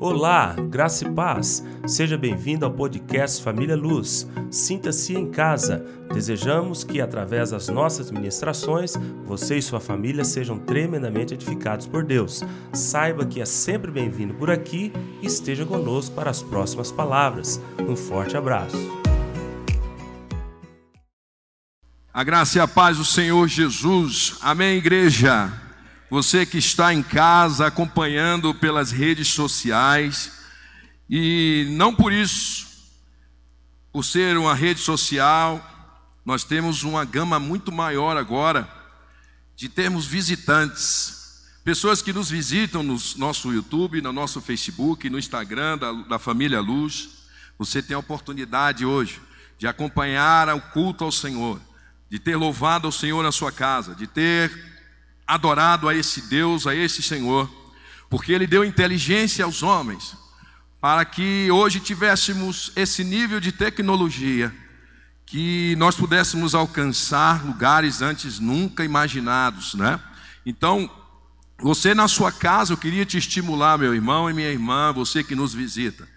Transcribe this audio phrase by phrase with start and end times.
[0.00, 1.62] Olá, graça e paz.
[1.86, 4.26] Seja bem-vindo ao podcast Família Luz.
[4.50, 5.84] Sinta-se em casa.
[6.10, 8.94] Desejamos que, através das nossas ministrações,
[9.26, 12.42] você e sua família sejam tremendamente edificados por Deus.
[12.72, 14.90] Saiba que é sempre bem-vindo por aqui
[15.20, 17.60] e esteja conosco para as próximas palavras.
[17.86, 18.78] Um forte abraço.
[22.10, 24.38] A graça e a paz do Senhor Jesus.
[24.40, 25.52] Amém, igreja.
[26.10, 30.32] Você que está em casa acompanhando pelas redes sociais,
[31.08, 32.66] e não por isso,
[33.92, 35.64] por ser uma rede social,
[36.26, 38.68] nós temos uma gama muito maior agora
[39.54, 45.78] de termos visitantes, pessoas que nos visitam no nosso YouTube, no nosso Facebook, no Instagram
[45.78, 47.08] da, da Família Luz.
[47.56, 49.20] Você tem a oportunidade hoje
[49.56, 51.60] de acompanhar o culto ao Senhor,
[52.10, 54.69] de ter louvado ao Senhor na sua casa, de ter
[55.30, 57.48] adorado a esse Deus, a esse Senhor,
[58.08, 60.16] porque Ele deu inteligência aos homens,
[60.80, 64.52] para que hoje tivéssemos esse nível de tecnologia,
[65.24, 70.00] que nós pudéssemos alcançar lugares antes nunca imaginados, né?
[70.44, 70.90] Então,
[71.60, 75.36] você na sua casa, eu queria te estimular, meu irmão e minha irmã, você que
[75.36, 76.08] nos visita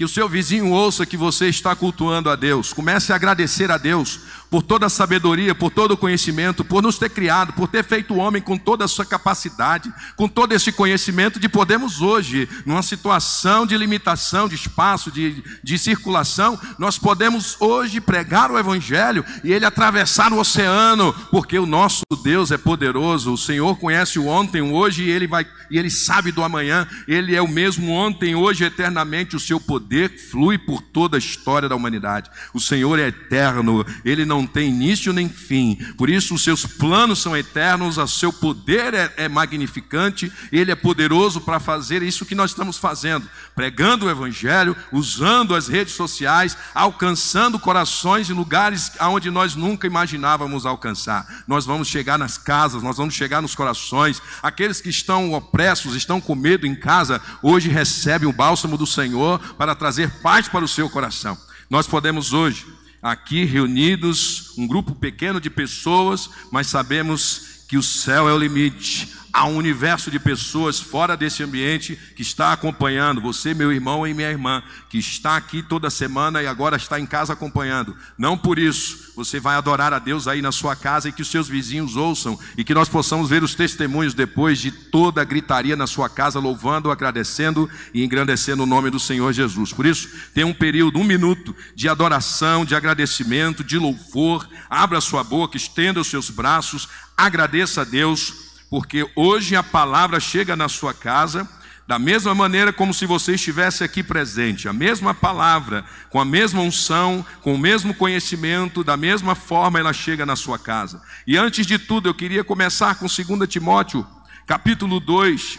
[0.00, 2.72] que o seu vizinho ouça que você está cultuando a Deus.
[2.72, 6.98] Comece a agradecer a Deus por toda a sabedoria, por todo o conhecimento, por nos
[6.98, 10.72] ter criado, por ter feito o homem com toda a sua capacidade, com todo esse
[10.72, 17.56] conhecimento de podermos hoje, numa situação de limitação de espaço, de, de circulação, nós podemos
[17.60, 23.32] hoje pregar o Evangelho e ele atravessar o oceano, porque o nosso Deus é poderoso.
[23.32, 26.86] O Senhor conhece o ontem, o hoje e ele vai e ele sabe do amanhã.
[27.06, 29.36] Ele é o mesmo ontem, hoje, eternamente.
[29.36, 32.30] O seu poder flui por toda a história da humanidade.
[32.52, 35.76] O Senhor é eterno, ele não tem início nem fim.
[35.96, 40.74] Por isso, os seus planos são eternos, o seu poder é, é magnificante, ele é
[40.74, 46.56] poderoso para fazer isso que nós estamos fazendo, pregando o Evangelho, usando as redes sociais,
[46.74, 51.44] alcançando corações em lugares onde nós nunca imaginávamos alcançar.
[51.46, 56.20] Nós vamos chegar nas casas, nós vamos chegar nos corações, aqueles que estão opressos, estão
[56.20, 60.68] com medo em casa, hoje recebem o bálsamo do Senhor para trazer paz para o
[60.68, 61.36] seu coração.
[61.68, 62.66] Nós podemos hoje,
[63.02, 69.19] aqui reunidos, um grupo pequeno de pessoas, mas sabemos que o céu é o limite.
[69.32, 74.12] Há um universo de pessoas fora desse ambiente que está acompanhando, você, meu irmão e
[74.12, 77.96] minha irmã, que está aqui toda semana e agora está em casa acompanhando.
[78.18, 81.30] Não por isso você vai adorar a Deus aí na sua casa e que os
[81.30, 85.76] seus vizinhos ouçam e que nós possamos ver os testemunhos depois de toda a gritaria
[85.76, 89.72] na sua casa, louvando, agradecendo e engrandecendo o nome do Senhor Jesus.
[89.72, 94.48] Por isso, tem um período, um minuto de adoração, de agradecimento, de louvor.
[94.68, 100.54] Abra sua boca, estenda os seus braços, agradeça a Deus porque hoje a palavra chega
[100.54, 101.46] na sua casa
[101.88, 106.60] da mesma maneira como se você estivesse aqui presente, a mesma palavra, com a mesma
[106.60, 111.02] unção, com o mesmo conhecimento, da mesma forma ela chega na sua casa.
[111.26, 114.06] E antes de tudo, eu queria começar com 2 Timóteo,
[114.46, 115.58] capítulo 2,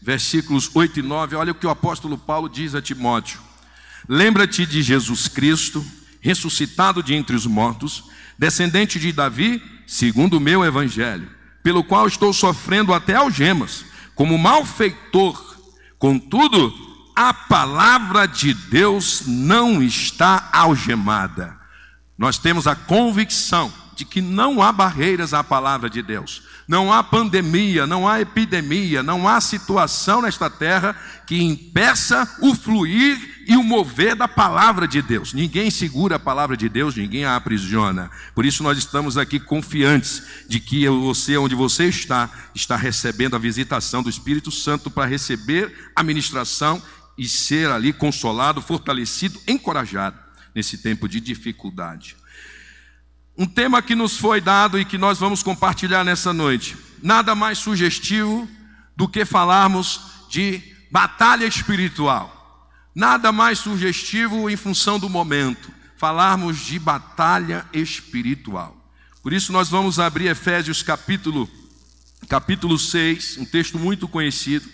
[0.00, 1.36] versículos 8 e 9.
[1.36, 3.38] Olha o que o apóstolo Paulo diz a Timóteo:
[4.08, 5.84] Lembra-te de Jesus Cristo,
[6.22, 8.04] ressuscitado de entre os mortos,
[8.38, 15.56] descendente de Davi, segundo o meu evangelho pelo qual estou sofrendo até algemas, como malfeitor.
[15.98, 16.72] Contudo,
[17.16, 21.58] a palavra de Deus não está algemada.
[22.18, 26.42] Nós temos a convicção de que não há barreiras à palavra de Deus.
[26.66, 33.44] Não há pandemia, não há epidemia, não há situação nesta terra que impeça o fluir
[33.46, 35.34] e o mover da palavra de Deus.
[35.34, 38.10] Ninguém segura a palavra de Deus, ninguém a aprisiona.
[38.34, 43.38] Por isso nós estamos aqui confiantes de que você, onde você está, está recebendo a
[43.38, 46.82] visitação do Espírito Santo para receber a ministração
[47.16, 50.18] e ser ali consolado, fortalecido, encorajado
[50.54, 52.16] nesse tempo de dificuldade.
[53.36, 56.76] Um tema que nos foi dado e que nós vamos compartilhar nessa noite.
[57.02, 58.48] Nada mais sugestivo
[58.96, 60.00] do que falarmos
[60.30, 62.70] de batalha espiritual.
[62.94, 68.76] Nada mais sugestivo em função do momento, falarmos de batalha espiritual.
[69.20, 71.50] Por isso nós vamos abrir Efésios capítulo
[72.28, 74.68] capítulo 6, um texto muito conhecido,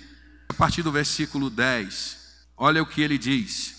[0.48, 2.18] a partir do versículo 10.
[2.58, 3.74] Olha o que ele diz: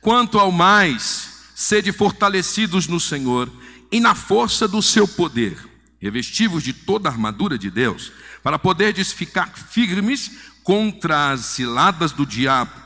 [0.00, 3.50] Quanto ao mais, sede fortalecidos no Senhor
[3.92, 5.56] e na força do seu poder,
[6.00, 8.10] revestivos de toda a armadura de Deus,
[8.42, 10.32] para poderdes ficar firmes
[10.64, 12.82] contra as ciladas do diabo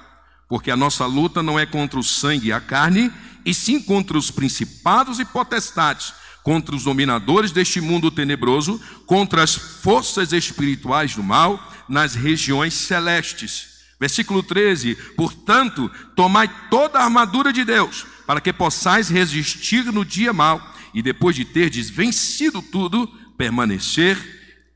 [0.49, 3.12] porque a nossa luta não é contra o sangue e a carne,
[3.44, 6.12] e sim contra os principados e potestades,
[6.43, 13.76] contra os dominadores deste mundo tenebroso, contra as forças espirituais do mal nas regiões celestes.
[13.99, 20.32] Versículo 13: Portanto, tomai toda a armadura de Deus, para que possais resistir no dia
[20.32, 20.61] mau,
[20.96, 23.06] e depois de terdes vencido tudo,
[23.37, 24.16] permanecer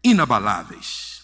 [0.05, 1.23] inabaláveis.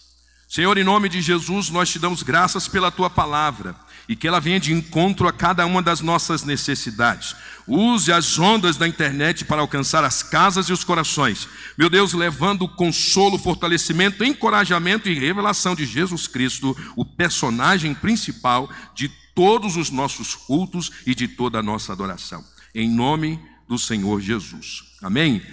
[0.49, 3.77] Senhor, em nome de Jesus, nós te damos graças pela tua palavra
[4.09, 7.37] e que ela venha de encontro a cada uma das nossas necessidades.
[7.69, 11.47] Use as ondas da internet para alcançar as casas e os corações.
[11.77, 19.11] Meu Deus, levando consolo, fortalecimento, encorajamento e revelação de Jesus Cristo, o personagem principal de
[19.35, 22.43] todos os nossos cultos e de toda a nossa adoração.
[22.75, 24.85] Em nome do Senhor Jesus.
[25.03, 25.45] Amém?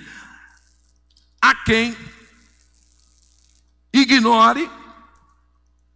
[1.41, 1.95] A quem
[3.91, 4.69] ignore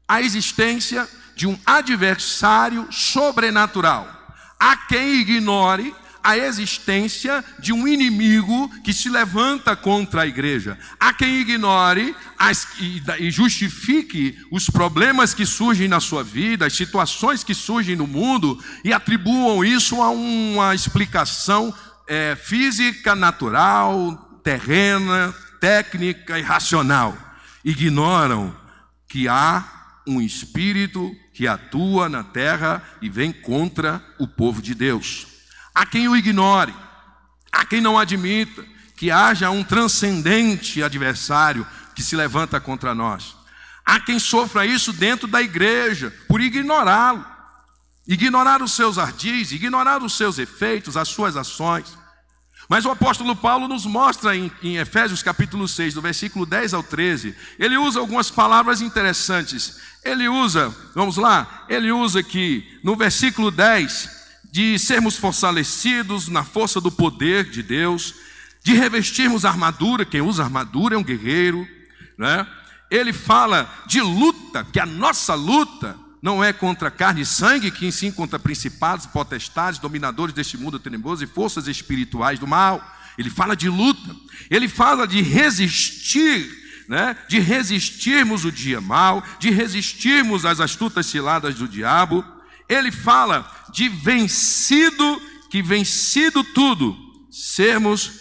[0.07, 4.13] a existência de um adversário sobrenatural.
[4.59, 5.93] Há quem ignore
[6.27, 10.77] a existência de um inimigo que se levanta contra a igreja.
[10.99, 16.75] Há quem ignore as, e, e, justifique os problemas que surgem na sua vida, as
[16.75, 21.73] situações que surgem no mundo e atribuam isso a uma explicação
[22.07, 27.17] é, física, natural, terrena, técnica e racional.
[27.63, 28.55] Ignoram
[29.07, 29.63] que há
[30.07, 35.27] um espírito que atua na terra e vem contra o povo de Deus.
[35.75, 36.73] Há quem o ignore,
[37.51, 38.65] há quem não admita
[38.95, 43.35] que haja um transcendente adversário que se levanta contra nós.
[43.85, 47.25] Há quem sofra isso dentro da igreja por ignorá-lo,
[48.07, 51.96] ignorar os seus ardis, ignorar os seus efeitos, as suas ações.
[52.69, 56.83] Mas o apóstolo Paulo nos mostra em, em, Efésios capítulo 6, do versículo 10 ao
[56.83, 59.79] 13, ele usa algumas palavras interessantes.
[60.03, 64.09] Ele usa, vamos lá, ele usa aqui no versículo 10,
[64.51, 68.15] de sermos fortalecidos na força do poder de Deus,
[68.63, 71.65] de revestirmos armadura, quem usa armadura é um guerreiro,
[72.17, 72.45] né?
[72.89, 77.91] Ele fala de luta, que a nossa luta não é contra carne e sangue, que
[77.91, 82.81] sim contra principados, potestades, dominadores deste mundo tenebroso e forças espirituais do mal.
[83.17, 84.15] Ele fala de luta,
[84.49, 87.15] ele fala de resistir, né?
[87.27, 92.23] de resistirmos o dia mal, de resistirmos às astutas ciladas do diabo.
[92.67, 96.95] Ele fala de vencido, que vencido tudo,
[97.31, 98.11] sermos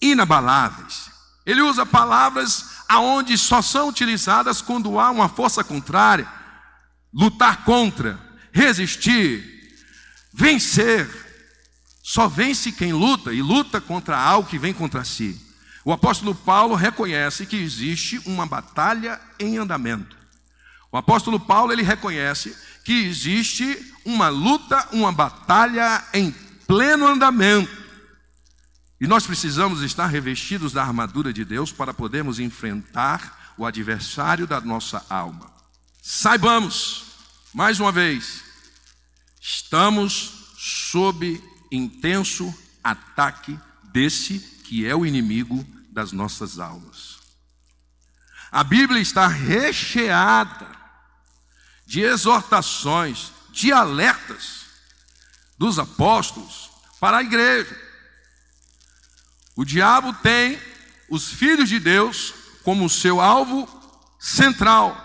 [0.00, 1.08] inabaláveis.
[1.46, 6.37] Ele usa palavras aonde só são utilizadas quando há uma força contrária
[7.12, 8.18] lutar contra,
[8.52, 9.42] resistir,
[10.32, 11.08] vencer.
[12.02, 15.38] Só vence quem luta e luta contra algo que vem contra si.
[15.84, 20.16] O apóstolo Paulo reconhece que existe uma batalha em andamento.
[20.90, 26.30] O apóstolo Paulo ele reconhece que existe uma luta, uma batalha em
[26.66, 27.70] pleno andamento.
[29.00, 34.60] E nós precisamos estar revestidos da armadura de Deus para podermos enfrentar o adversário da
[34.60, 35.57] nossa alma.
[36.10, 37.04] Saibamos,
[37.52, 38.42] mais uma vez,
[39.42, 41.38] estamos sob
[41.70, 42.52] intenso
[42.82, 43.60] ataque
[43.92, 47.18] desse que é o inimigo das nossas almas.
[48.50, 50.66] A Bíblia está recheada
[51.84, 54.62] de exortações, de alertas
[55.58, 57.78] dos apóstolos para a igreja.
[59.54, 60.58] O diabo tem
[61.10, 62.32] os filhos de Deus
[62.64, 63.68] como seu alvo
[64.18, 65.04] central.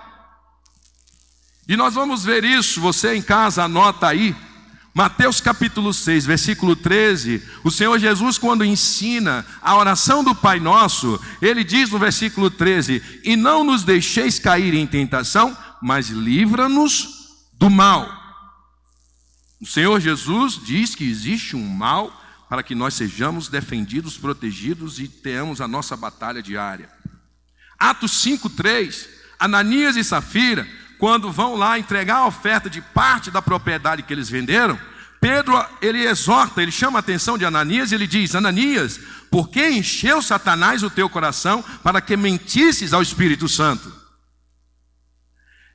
[1.68, 4.36] E nós vamos ver isso, você em casa anota aí,
[4.93, 11.20] Mateus capítulo 6, versículo 13, o Senhor Jesus, quando ensina a oração do Pai Nosso,
[11.41, 17.72] ele diz no versículo 13: E não nos deixeis cair em tentação, mas livra-nos do
[17.72, 18.08] mal.
[19.60, 25.08] O Senhor Jesus diz que existe um mal para que nós sejamos defendidos, protegidos e
[25.08, 26.88] tenhamos a nossa batalha diária.
[27.79, 30.67] Atos 5, 3, Ananias e Safira
[31.03, 34.79] quando vão lá entregar a oferta de parte da propriedade que eles venderam,
[35.19, 39.67] Pedro, ele exorta, ele chama a atenção de Ananias e ele diz: Ananias, por que
[39.67, 43.93] encheu Satanás o teu coração para que mentisses ao Espírito Santo?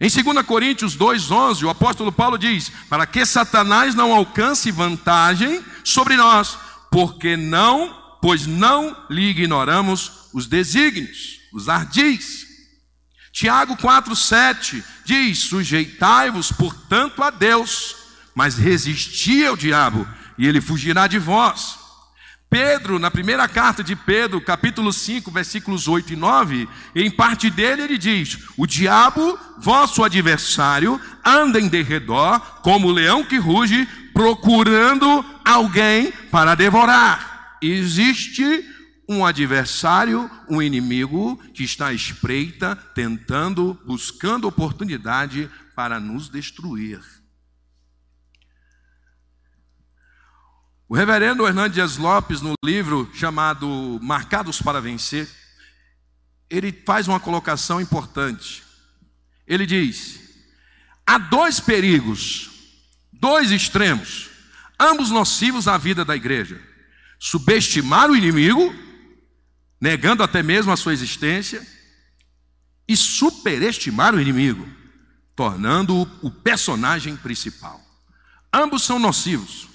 [0.00, 6.16] Em 2 Coríntios 2,11, o apóstolo Paulo diz: Para que Satanás não alcance vantagem sobre
[6.16, 6.56] nós,
[6.90, 12.47] porque não, pois não lhe ignoramos os desígnios, os ardis.
[13.38, 17.94] Tiago 4,7 diz: Sujeitai-vos, portanto, a Deus,
[18.34, 21.78] mas resisti ao diabo, e ele fugirá de vós.
[22.50, 27.82] Pedro, na primeira carta de Pedro, capítulo 5, versículos 8 e 9, em parte dele
[27.82, 35.24] ele diz: O diabo, vosso adversário, anda em derredor, como o leão que ruge, procurando
[35.44, 37.56] alguém para devorar.
[37.62, 38.64] Existe
[39.08, 47.00] um adversário, um inimigo que está à espreita, tentando, buscando oportunidade para nos destruir.
[50.86, 55.28] O reverendo Hernandes Lopes, no livro chamado Marcados para Vencer,
[56.50, 58.62] ele faz uma colocação importante.
[59.46, 60.20] Ele diz:
[61.06, 62.50] há dois perigos,
[63.12, 64.30] dois extremos,
[64.78, 66.60] ambos nocivos à vida da igreja:
[67.18, 68.74] subestimar o inimigo,
[69.80, 71.64] negando até mesmo a sua existência,
[72.86, 74.66] e superestimar o inimigo,
[75.36, 77.80] tornando-o o personagem principal.
[78.52, 79.68] Ambos são nocivos.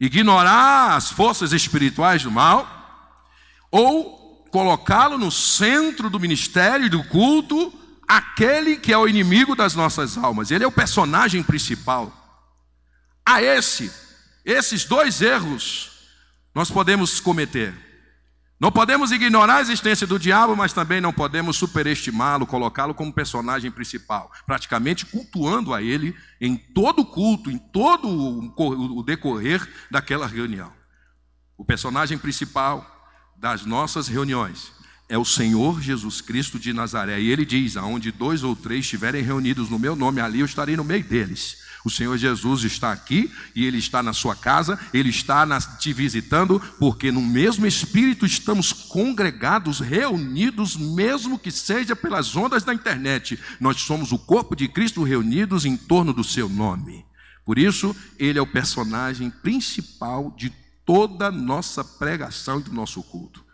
[0.00, 3.30] Ignorar as forças espirituais do mal,
[3.70, 7.72] ou colocá-lo no centro do ministério e do culto,
[8.08, 10.50] aquele que é o inimigo das nossas almas.
[10.50, 12.12] Ele é o personagem principal.
[13.26, 13.92] A esse,
[14.44, 15.90] esses dois erros,
[16.54, 17.83] nós podemos cometer.
[18.64, 23.70] Não podemos ignorar a existência do diabo, mas também não podemos superestimá-lo, colocá-lo como personagem
[23.70, 30.72] principal, praticamente cultuando a ele em todo o culto, em todo o decorrer daquela reunião.
[31.58, 32.90] O personagem principal
[33.36, 34.72] das nossas reuniões
[35.10, 37.20] é o Senhor Jesus Cristo de Nazaré.
[37.20, 40.74] E ele diz: aonde dois ou três estiverem reunidos no meu nome, ali eu estarei
[40.74, 41.63] no meio deles.
[41.84, 46.58] O Senhor Jesus está aqui e Ele está na sua casa, Ele está te visitando,
[46.78, 53.38] porque no mesmo Espírito estamos congregados, reunidos, mesmo que seja pelas ondas da internet.
[53.60, 57.04] Nós somos o corpo de Cristo reunidos em torno do Seu nome.
[57.44, 60.50] Por isso, Ele é o personagem principal de
[60.86, 63.44] toda a nossa pregação e do nosso culto.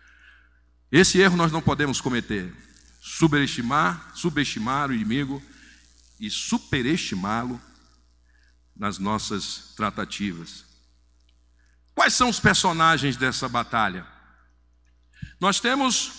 [0.93, 2.55] Esse erro nós não podemos cometer.
[3.01, 5.43] Subestimar, subestimar o inimigo
[6.21, 7.61] e superestimá-lo
[8.81, 10.65] nas nossas tratativas.
[11.95, 14.07] Quais são os personagens dessa batalha?
[15.39, 16.13] Nós temos,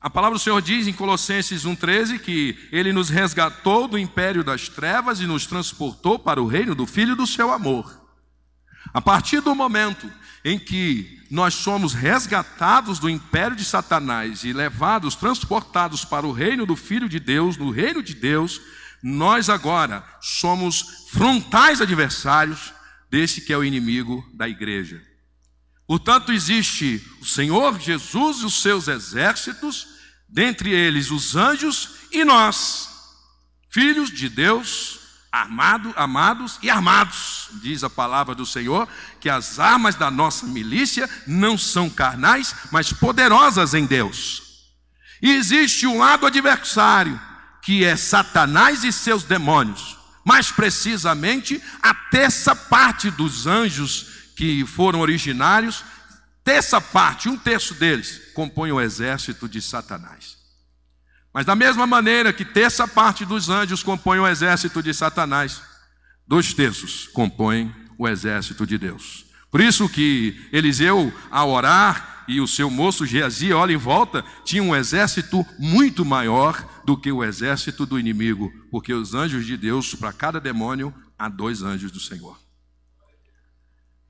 [0.00, 4.68] a palavra do Senhor diz em Colossenses 1,13 que Ele nos resgatou do império das
[4.68, 8.00] trevas e nos transportou para o reino do Filho do seu amor.
[8.94, 10.08] A partir do momento
[10.44, 16.64] em que nós somos resgatados do império de Satanás e levados, transportados para o reino
[16.64, 18.60] do Filho de Deus, no reino de Deus,
[19.08, 22.72] nós agora somos frontais adversários
[23.08, 25.00] desse que é o inimigo da igreja.
[25.86, 29.86] Portanto, existe o Senhor Jesus e os seus exércitos,
[30.28, 32.88] dentre eles os anjos e nós,
[33.70, 34.98] filhos de Deus,
[35.30, 37.50] armado, amados e armados.
[37.62, 38.88] Diz a palavra do Senhor
[39.20, 44.42] que as armas da nossa milícia não são carnais, mas poderosas em Deus.
[45.22, 47.20] E existe um lado adversário,
[47.66, 49.98] que é Satanás e seus demônios.
[50.24, 55.82] Mais precisamente, a terça parte dos anjos que foram originários,
[56.44, 60.36] terça parte, um terço deles, compõe o exército de Satanás.
[61.34, 65.60] Mas da mesma maneira que terça parte dos anjos compõe o exército de Satanás,
[66.24, 69.26] dois terços compõem o exército de Deus.
[69.50, 74.62] Por isso que Eliseu, ao orar, e o seu moço Geazi olha em volta, tinha
[74.62, 79.94] um exército muito maior do que o exército do inimigo, porque os anjos de Deus,
[79.94, 82.38] para cada demônio, há dois anjos do Senhor.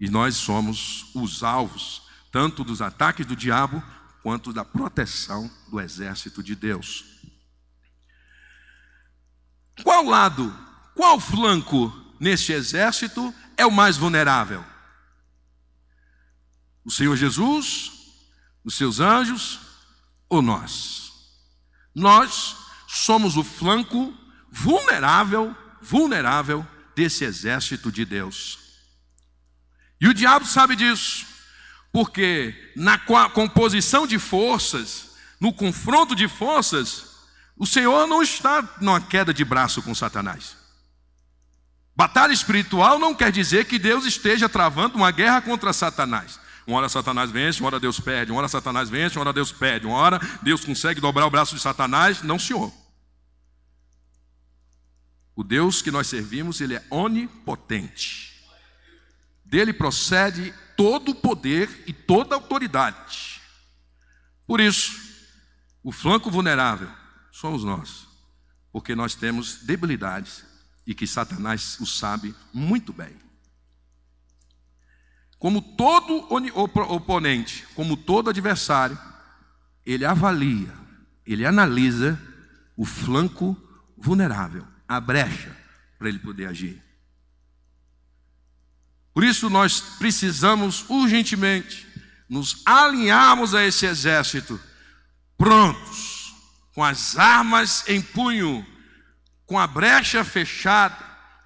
[0.00, 3.82] E nós somos os alvos, tanto dos ataques do diabo,
[4.22, 7.04] quanto da proteção do exército de Deus.
[9.82, 10.54] Qual lado,
[10.94, 14.64] qual flanco neste exército é o mais vulnerável?
[16.84, 17.95] O Senhor Jesus
[18.66, 19.60] os seus anjos
[20.28, 21.12] ou nós?
[21.94, 22.56] Nós
[22.88, 24.12] somos o flanco
[24.50, 28.58] vulnerável, vulnerável desse exército de Deus.
[30.00, 31.24] E o diabo sabe disso,
[31.92, 37.16] porque na composição de forças, no confronto de forças,
[37.56, 40.56] o Senhor não está numa queda de braço com Satanás.
[41.94, 46.38] Batalha espiritual não quer dizer que Deus esteja travando uma guerra contra Satanás.
[46.66, 48.32] Uma hora Satanás vence, uma hora Deus perde.
[48.32, 49.86] Uma hora Satanás vence, uma hora Deus perde.
[49.86, 52.22] Uma hora Deus consegue dobrar o braço de Satanás.
[52.22, 52.72] Não, senhor.
[55.36, 58.42] O Deus que nós servimos, ele é onipotente.
[59.44, 63.40] Dele procede todo o poder e toda a autoridade.
[64.46, 64.98] Por isso,
[65.84, 66.90] o flanco vulnerável
[67.30, 68.08] somos nós,
[68.72, 70.44] porque nós temos debilidades
[70.86, 73.25] e que Satanás o sabe muito bem.
[75.38, 76.26] Como todo
[76.88, 78.98] oponente, como todo adversário,
[79.84, 80.72] ele avalia,
[81.24, 82.20] ele analisa
[82.76, 83.56] o flanco
[83.96, 85.56] vulnerável, a brecha
[85.98, 86.82] para ele poder agir.
[89.14, 91.86] Por isso nós precisamos urgentemente
[92.28, 94.60] nos alinharmos a esse exército,
[95.38, 96.34] prontos,
[96.74, 98.66] com as armas em punho,
[99.46, 100.96] com a brecha fechada,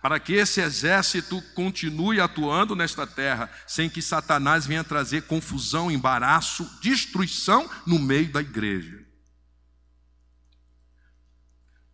[0.02, 6.68] para que esse exército continue atuando nesta terra, sem que Satanás venha trazer confusão, embaraço,
[6.80, 9.04] destruição no meio da igreja.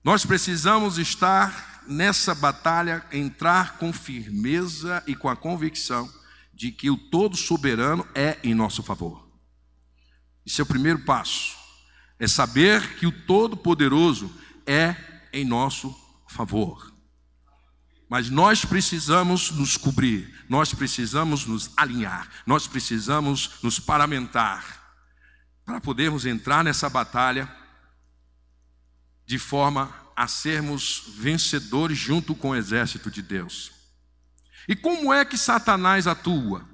[0.04, 6.08] Nós precisamos estar nessa batalha, entrar com firmeza e com a convicção
[6.54, 9.28] de que o todo soberano é em nosso favor.
[10.46, 11.56] Esse é o primeiro passo.
[12.18, 14.32] É saber que o todo poderoso
[14.64, 14.96] é
[15.32, 15.94] em nosso
[16.28, 16.95] favor.
[18.08, 24.86] Mas nós precisamos nos cobrir, nós precisamos nos alinhar, nós precisamos nos paramentar
[25.64, 27.50] para podermos entrar nessa batalha
[29.26, 33.72] de forma a sermos vencedores junto com o exército de Deus.
[34.68, 36.64] E como é que Satanás atua?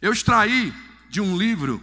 [0.00, 0.74] Eu extraí
[1.08, 1.82] de um livro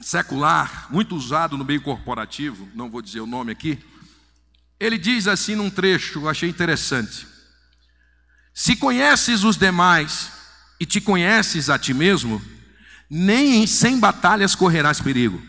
[0.00, 3.82] secular, muito usado no meio corporativo, não vou dizer o nome aqui.
[4.78, 7.33] Ele diz assim num trecho, eu achei interessante.
[8.54, 10.30] Se conheces os demais
[10.78, 12.40] e te conheces a ti mesmo,
[13.10, 15.42] nem sem batalhas correrás perigo.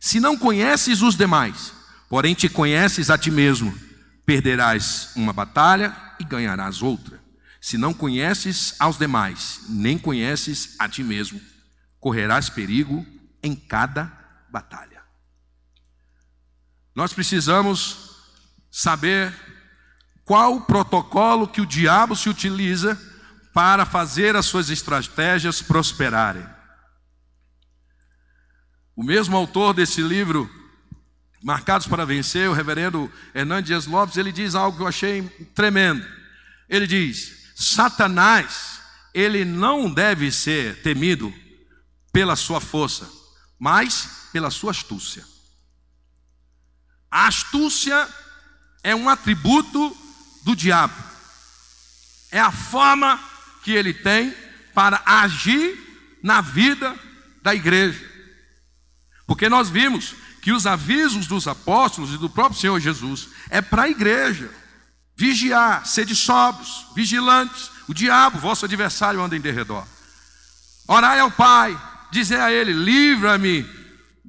[0.00, 1.74] Se não conheces os demais,
[2.08, 3.78] porém te conheces a ti mesmo,
[4.24, 7.20] perderás uma batalha e ganharás outra.
[7.60, 11.38] Se não conheces aos demais, nem conheces a ti mesmo,
[12.00, 13.04] correrás perigo
[13.42, 14.10] em cada
[14.50, 15.02] batalha.
[16.94, 18.16] Nós precisamos
[18.70, 19.34] saber
[20.24, 22.98] qual o protocolo que o diabo se utiliza
[23.52, 26.46] para fazer as suas estratégias prosperarem.
[28.94, 30.48] O mesmo autor desse livro,
[31.42, 35.22] Marcados para Vencer, o reverendo Hernandes Lopes, ele diz algo que eu achei
[35.54, 36.06] tremendo.
[36.68, 38.80] Ele diz: Satanás,
[39.14, 41.32] ele não deve ser temido
[42.12, 43.10] pela sua força,
[43.58, 45.24] mas pela sua astúcia.
[47.10, 48.08] A astúcia
[48.82, 49.96] é um atributo
[50.42, 50.94] do diabo.
[52.30, 53.18] É a forma
[53.62, 54.34] que ele tem
[54.74, 55.78] para agir
[56.22, 56.94] na vida
[57.42, 58.08] da igreja.
[59.26, 63.82] Porque nós vimos que os avisos dos apóstolos e do próprio Senhor Jesus é para
[63.82, 64.50] a igreja.
[65.16, 67.70] Vigiar, sede sóbrios, vigilantes.
[67.86, 69.86] O diabo, vosso adversário, anda em derredor.
[70.86, 71.78] Orai ao Pai,
[72.10, 73.68] dizer a Ele: livra-me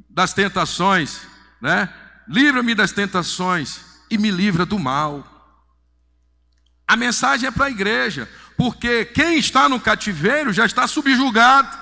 [0.10, 1.21] das tentações,
[1.62, 1.89] né?
[2.28, 5.31] Livra-me das tentações e me livra do mal.
[6.91, 11.80] A mensagem é para a igreja, porque quem está no cativeiro já está subjugado.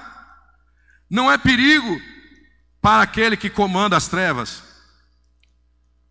[1.10, 2.00] Não é perigo
[2.80, 4.62] para aquele que comanda as trevas,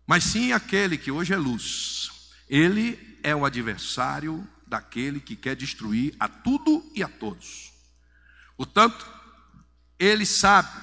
[0.05, 2.11] mas sim aquele que hoje é luz.
[2.49, 7.71] Ele é o adversário daquele que quer destruir a tudo e a todos.
[8.57, 9.09] Portanto,
[9.97, 10.77] ele sabe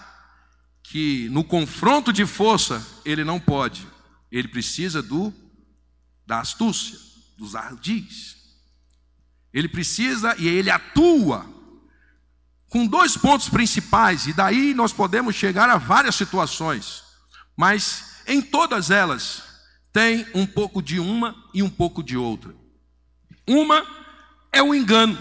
[0.83, 3.87] que no confronto de força ele não pode,
[4.33, 5.35] ele precisa do
[6.27, 7.06] da astúcia
[7.37, 8.37] dos ardis.
[9.53, 11.47] Ele precisa e ele atua
[12.69, 17.05] com dois pontos principais, e daí nós podemos chegar a várias situações,
[17.57, 19.45] mas em todas elas
[19.93, 22.55] tem um pouco de uma e um pouco de outra.
[23.47, 23.87] Uma
[24.53, 25.17] é o engano.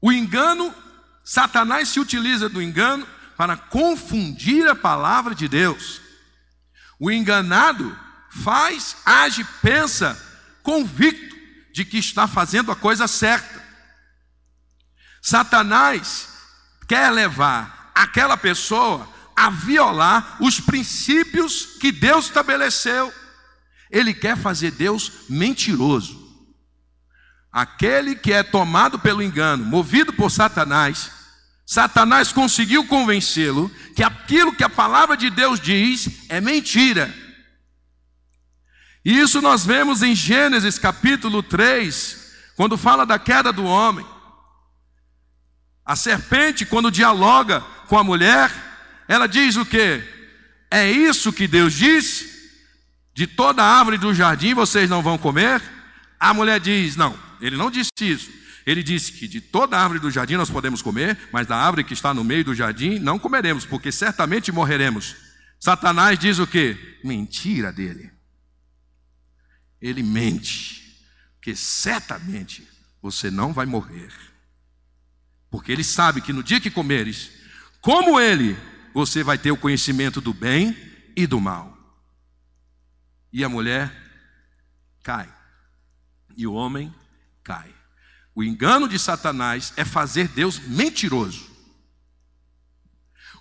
[0.00, 0.72] O engano,
[1.24, 6.00] Satanás se utiliza do engano para confundir a palavra de Deus.
[7.00, 7.98] O enganado
[8.42, 10.20] faz, age, pensa,
[10.62, 11.36] convicto
[11.72, 13.64] de que está fazendo a coisa certa.
[15.20, 16.28] Satanás
[16.88, 23.12] quer levar aquela pessoa a violar os princípios que Deus estabeleceu.
[23.90, 26.24] Ele quer fazer Deus mentiroso.
[27.52, 31.10] Aquele que é tomado pelo engano, movido por Satanás,
[31.66, 37.25] Satanás conseguiu convencê-lo que aquilo que a palavra de Deus diz é mentira.
[39.06, 44.04] E isso nós vemos em Gênesis capítulo 3, quando fala da queda do homem.
[45.84, 48.50] A serpente, quando dialoga com a mulher,
[49.06, 50.02] ela diz o que?
[50.68, 52.50] É isso que Deus disse?
[53.14, 55.62] De toda árvore do jardim vocês não vão comer?
[56.18, 58.28] A mulher diz: Não, ele não disse isso.
[58.66, 61.94] Ele disse que de toda árvore do jardim nós podemos comer, mas da árvore que
[61.94, 65.14] está no meio do jardim não comeremos, porque certamente morreremos.
[65.60, 66.98] Satanás diz o que?
[67.04, 68.15] Mentira dele
[69.80, 71.04] ele mente,
[71.40, 72.66] que certamente
[73.00, 74.12] você não vai morrer.
[75.50, 77.30] Porque ele sabe que no dia que comeres,
[77.80, 78.56] como ele,
[78.92, 80.76] você vai ter o conhecimento do bem
[81.14, 81.76] e do mal.
[83.32, 83.94] E a mulher
[85.02, 85.32] cai,
[86.36, 86.92] e o homem
[87.44, 87.72] cai.
[88.34, 91.46] O engano de Satanás é fazer Deus mentiroso.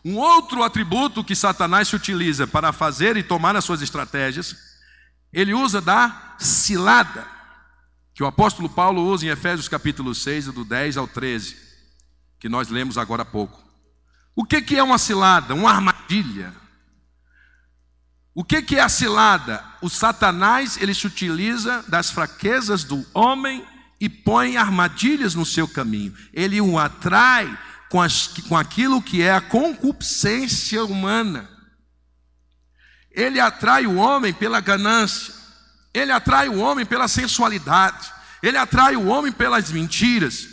[0.03, 4.74] Um outro atributo que Satanás se utiliza para fazer e tomar as suas estratégias
[5.35, 7.27] Ele usa da cilada,
[8.13, 11.57] que o apóstolo Paulo usa em Efésios capítulo 6, do 10 ao 13,
[12.39, 13.61] que nós lemos agora há pouco.
[14.33, 15.53] O que, que é uma cilada?
[15.53, 16.53] Uma armadilha.
[18.33, 19.61] O que, que é a cilada?
[19.81, 23.61] O Satanás ele se utiliza das fraquezas do homem
[23.99, 26.15] e põe armadilhas no seu caminho.
[26.31, 31.54] Ele o atrai com, as, com aquilo que é a concupiscência humana.
[33.15, 35.33] Ele atrai o homem pela ganância,
[35.93, 38.11] ele atrai o homem pela sensualidade,
[38.43, 40.45] ele atrai o homem pelas mentiras,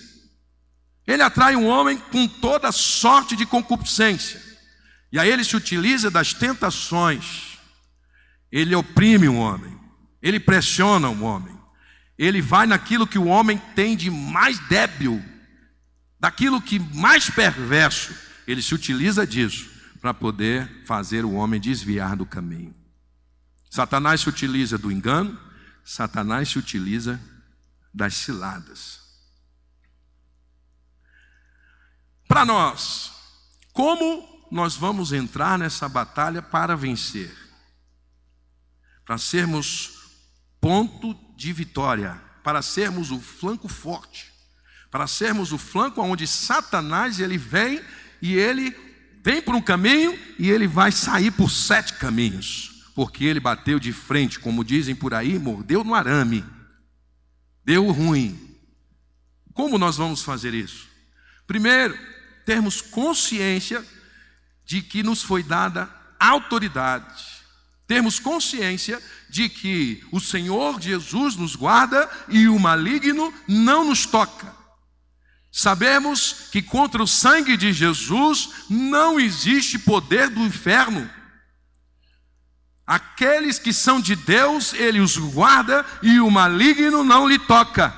[1.05, 4.40] ele atrai o homem com toda sorte de concupiscência.
[5.11, 7.59] E aí ele se utiliza das tentações,
[8.51, 9.77] ele oprime o homem,
[10.22, 11.59] ele pressiona o homem,
[12.16, 15.20] ele vai naquilo que o homem tem de mais débil,
[16.20, 18.14] daquilo que mais perverso,
[18.46, 19.71] ele se utiliza disso
[20.03, 22.75] para poder fazer o homem desviar do caminho.
[23.71, 25.41] Satanás se utiliza do engano,
[25.85, 27.21] Satanás se utiliza
[27.95, 29.01] das ciladas.
[32.27, 33.12] Para nós,
[33.73, 37.33] como nós vamos entrar nessa batalha para vencer?
[39.05, 40.01] Para sermos
[40.61, 44.33] ponto de vitória, para sermos o flanco forte,
[44.91, 47.81] para sermos o flanco onde Satanás ele vem
[48.21, 48.91] e ele
[49.22, 53.92] vem por um caminho e ele vai sair por sete caminhos, porque ele bateu de
[53.92, 56.44] frente, como dizem por aí, mordeu no arame,
[57.64, 58.38] deu ruim.
[59.54, 60.88] Como nós vamos fazer isso?
[61.46, 61.96] Primeiro,
[62.44, 63.85] termos consciência
[64.64, 67.24] de que nos foi dada autoridade,
[67.87, 74.62] termos consciência de que o Senhor Jesus nos guarda e o maligno não nos toca.
[75.55, 81.09] Sabemos que contra o sangue de Jesus não existe poder do inferno.
[82.87, 87.95] Aqueles que são de Deus, Ele os guarda e o maligno não lhe toca.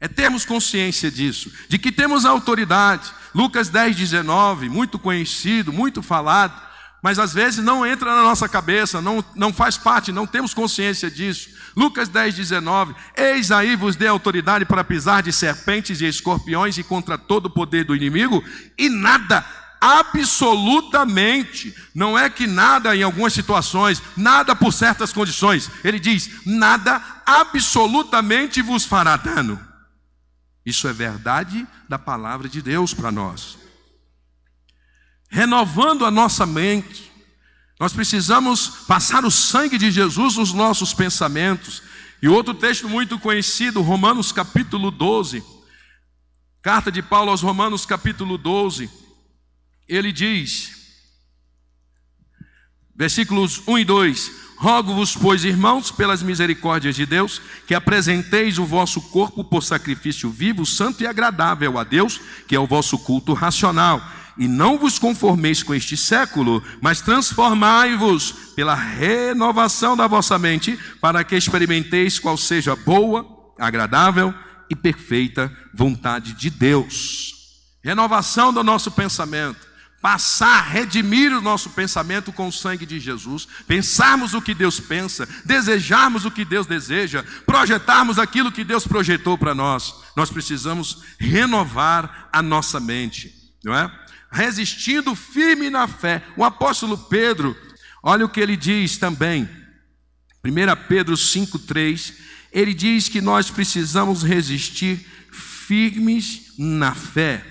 [0.00, 3.12] É termos consciência disso, de que temos autoridade.
[3.32, 6.67] Lucas 10, 19, muito conhecido, muito falado
[7.02, 11.10] mas às vezes não entra na nossa cabeça, não, não faz parte, não temos consciência
[11.10, 11.50] disso.
[11.76, 16.82] Lucas 10, 19: Eis aí vos dê autoridade para pisar de serpentes e escorpiões e
[16.82, 18.42] contra todo o poder do inimigo,
[18.76, 19.46] e nada,
[19.80, 25.70] absolutamente, não é que nada em algumas situações, nada por certas condições.
[25.84, 29.60] Ele diz: nada absolutamente vos fará dano.
[30.66, 33.67] Isso é verdade da palavra de Deus para nós
[35.28, 37.10] renovando a nossa mente.
[37.78, 41.82] Nós precisamos passar o sangue de Jesus nos nossos pensamentos.
[42.20, 45.42] E outro texto muito conhecido, Romanos capítulo 12.
[46.60, 48.90] Carta de Paulo aos Romanos capítulo 12.
[49.86, 50.72] Ele diz,
[52.96, 59.00] versículos 1 e 2: Rogo-vos, pois, irmãos, pelas misericórdias de Deus, que apresenteis o vosso
[59.00, 64.02] corpo por sacrifício vivo, santo e agradável a Deus, que é o vosso culto racional
[64.38, 71.24] e não vos conformeis com este século, mas transformai-vos pela renovação da vossa mente, para
[71.24, 73.26] que experimenteis qual seja a boa,
[73.58, 74.32] agradável
[74.70, 77.34] e perfeita vontade de Deus.
[77.82, 79.66] Renovação do nosso pensamento,
[80.00, 85.28] passar, redimir o nosso pensamento com o sangue de Jesus, pensarmos o que Deus pensa,
[85.44, 89.94] desejarmos o que Deus deseja, projetarmos aquilo que Deus projetou para nós.
[90.16, 93.90] Nós precisamos renovar a nossa mente, não é?
[94.30, 96.22] Resistindo firme na fé.
[96.36, 97.56] O apóstolo Pedro,
[98.02, 99.48] olha o que ele diz também,
[100.44, 100.50] 1
[100.88, 102.14] Pedro 5,3,
[102.52, 107.44] ele diz que nós precisamos resistir firmes na fé.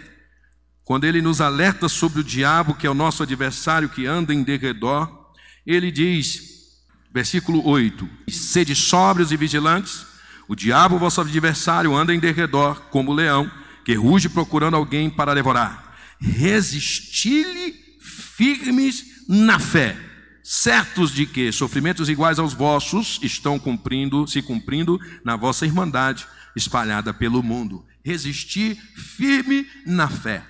[0.83, 4.41] Quando ele nos alerta sobre o diabo, que é o nosso adversário que anda em
[4.41, 5.33] derredor,
[5.65, 6.41] ele diz,
[7.13, 10.05] versículo 8: Sede sóbrios e vigilantes,
[10.47, 13.51] o diabo, vosso adversário, anda em derredor como leão,
[13.83, 15.86] que ruge procurando alguém para devorar
[16.19, 19.97] resisti-lhe firmes na fé,
[20.43, 26.25] certos de que sofrimentos iguais aos vossos estão cumprindo, se cumprindo na vossa irmandade
[26.55, 27.85] espalhada pelo mundo.
[28.03, 30.43] Resistir firme na fé.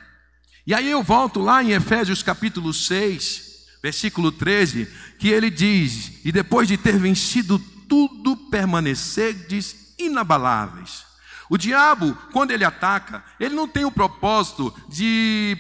[0.66, 6.32] E aí eu volto lá em Efésios capítulo 6, versículo 13, que ele diz: E
[6.32, 11.07] depois de ter vencido tudo, permanecerdes inabaláveis
[11.50, 15.58] o diabo, quando ele ataca, ele não tem o propósito de,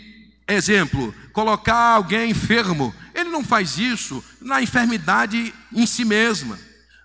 [0.47, 2.93] exemplo, colocar alguém enfermo.
[3.13, 6.59] Ele não faz isso na enfermidade em si mesma,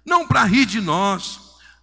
[0.05, 1.41] não para rir de nós,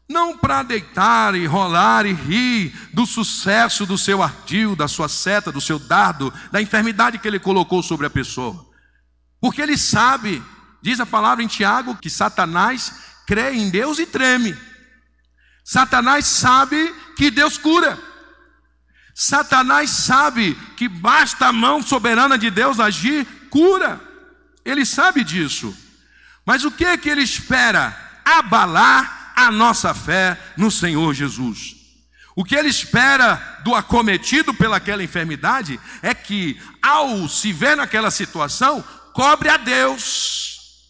[0.09, 5.51] não para deitar e rolar e rir do sucesso do seu ardil, da sua seta,
[5.51, 8.67] do seu dardo, da enfermidade que ele colocou sobre a pessoa.
[9.39, 10.43] Porque ele sabe,
[10.81, 12.91] diz a palavra em Tiago, que Satanás
[13.25, 14.57] crê em Deus e treme.
[15.63, 17.97] Satanás sabe que Deus cura.
[19.13, 23.99] Satanás sabe que basta a mão soberana de Deus agir, cura.
[24.63, 25.75] Ele sabe disso.
[26.45, 27.95] Mas o que é que ele espera?
[28.23, 31.75] Abalar a nossa fé no Senhor Jesus.
[32.35, 38.81] O que ele espera do acometido pelaquela enfermidade é que, ao se ver naquela situação,
[39.13, 40.87] cobre a Deus.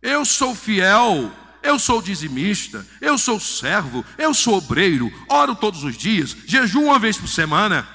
[0.00, 1.30] Eu sou fiel,
[1.62, 6.98] eu sou dizimista, eu sou servo, eu sou obreiro, oro todos os dias, jejuo uma
[6.98, 7.88] vez por semana,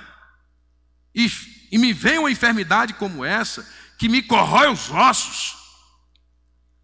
[1.14, 1.32] e,
[1.72, 5.58] e me vem uma enfermidade como essa, que me corrói os ossos,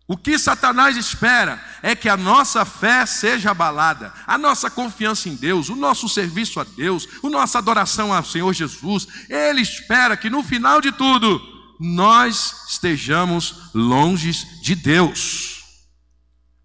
[0.06, 5.36] o que Satanás espera é que a nossa fé seja abalada, a nossa confiança em
[5.36, 9.08] Deus, o nosso serviço a Deus, a nossa adoração ao Senhor Jesus.
[9.30, 11.42] Ele espera que no final de tudo
[11.80, 15.53] nós estejamos longe de Deus.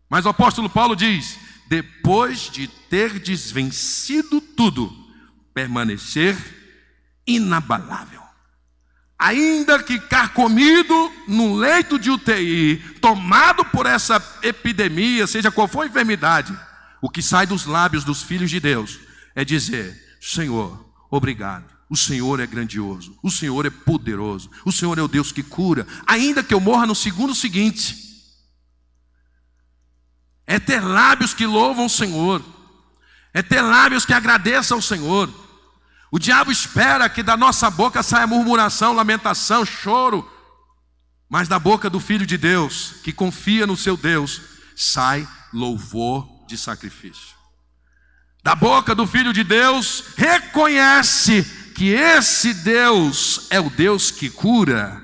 [0.08, 4.92] Mas o apóstolo Paulo diz: depois de ter desvencido tudo,
[5.54, 6.36] permanecer
[7.26, 8.28] inabalável
[9.18, 15.86] ainda que carcomido no leito de UTI, tomado por essa epidemia, seja qual for a
[15.86, 16.56] enfermidade,
[17.02, 19.00] o que sai dos lábios dos filhos de Deus
[19.34, 21.76] é dizer: Senhor, obrigado.
[21.90, 25.86] O Senhor é grandioso, o Senhor é poderoso, o Senhor é o Deus que cura,
[26.06, 28.07] ainda que eu morra no segundo seguinte.
[30.50, 32.42] É ter lábios que louvam o Senhor,
[33.34, 35.30] é ter lábios que agradeçam ao Senhor.
[36.10, 40.26] O diabo espera que da nossa boca saia murmuração, lamentação, choro,
[41.28, 44.40] mas da boca do filho de Deus, que confia no seu Deus,
[44.74, 47.36] sai louvor de sacrifício.
[48.42, 55.02] Da boca do filho de Deus, reconhece que esse Deus é o Deus que cura,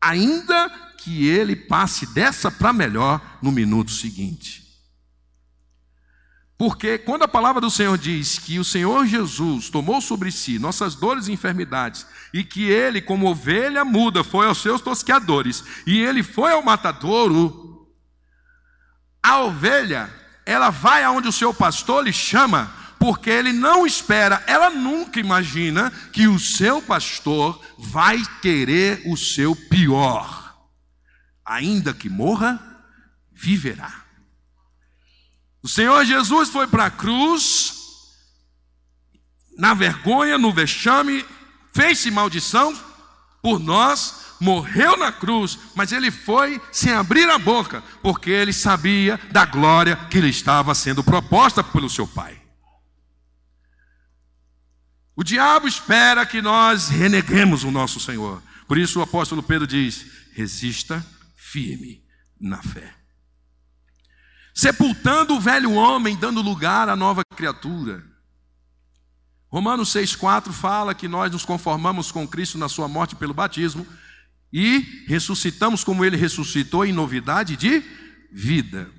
[0.00, 4.67] ainda que ele passe dessa para melhor no minuto seguinte.
[6.58, 10.96] Porque quando a palavra do Senhor diz que o Senhor Jesus tomou sobre si nossas
[10.96, 16.24] dores e enfermidades, e que ele, como ovelha muda, foi aos seus tosqueadores, e ele
[16.24, 17.88] foi ao matadouro,
[19.22, 20.12] a ovelha,
[20.44, 25.92] ela vai aonde o seu pastor lhe chama, porque ele não espera, ela nunca imagina
[26.12, 30.58] que o seu pastor vai querer o seu pior.
[31.44, 32.60] Ainda que morra,
[33.32, 34.07] viverá.
[35.68, 37.74] O Senhor Jesus foi para a cruz,
[39.58, 41.22] na vergonha, no vexame,
[41.74, 42.74] fez-se maldição
[43.42, 49.20] por nós, morreu na cruz, mas ele foi sem abrir a boca, porque ele sabia
[49.30, 52.40] da glória que lhe estava sendo proposta pelo seu Pai.
[55.14, 58.42] O diabo espera que nós reneguemos o nosso Senhor.
[58.66, 62.02] Por isso o apóstolo Pedro diz: resista firme
[62.40, 62.97] na fé
[64.58, 68.04] sepultando o velho homem, dando lugar à nova criatura.
[69.46, 73.86] Romanos 6,4 fala que nós nos conformamos com Cristo na sua morte pelo batismo
[74.52, 77.80] e ressuscitamos como ele ressuscitou em novidade de
[78.32, 78.90] vida.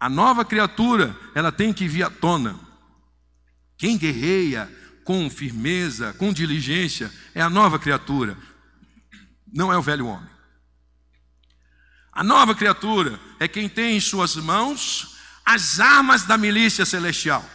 [0.00, 2.58] A nova criatura, ela tem que vir à tona.
[3.76, 4.66] Quem guerreia
[5.04, 8.34] com firmeza, com diligência, é a nova criatura,
[9.52, 10.37] não é o velho homem.
[12.18, 17.48] A nova criatura é quem tem em suas mãos as armas da milícia celestial.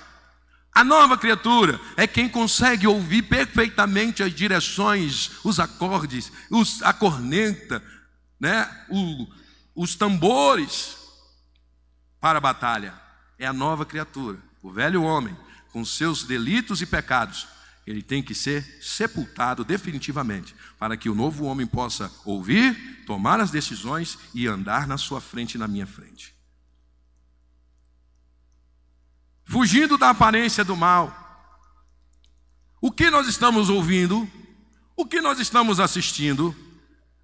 [0.73, 7.83] A nova criatura é quem consegue ouvir perfeitamente as direções, os acordes, os, a corneta,
[8.39, 9.27] né, o,
[9.75, 10.95] os tambores
[12.21, 12.93] para a batalha.
[13.37, 15.37] É a nova criatura, o velho homem,
[15.73, 17.49] com seus delitos e pecados,
[17.85, 23.51] ele tem que ser sepultado definitivamente, para que o novo homem possa ouvir, tomar as
[23.51, 26.33] decisões e andar na sua frente e na minha frente.
[29.43, 31.19] Fugindo da aparência do mal.
[32.79, 34.29] O que nós estamos ouvindo?
[34.95, 36.55] O que nós estamos assistindo?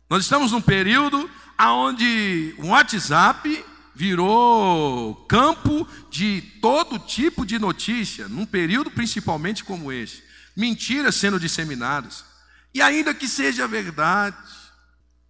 [0.10, 8.46] Nós estamos num período onde o WhatsApp virou campo de todo tipo de notícia, num
[8.46, 10.29] período principalmente como esse
[10.60, 12.26] mentiras sendo disseminadas.
[12.74, 14.36] E ainda que seja verdade,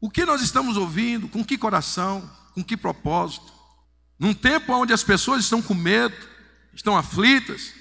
[0.02, 3.54] o que nós estamos ouvindo, com que coração, com que propósito?
[4.18, 6.16] Num tempo onde as pessoas estão com medo,
[6.74, 7.74] estão aflitas,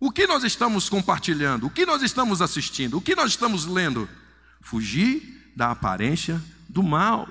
[0.00, 1.66] o que nós estamos compartilhando?
[1.66, 2.96] O que nós estamos assistindo?
[2.96, 4.08] O que nós estamos lendo?
[4.62, 7.28] Fugir da aparência do mal.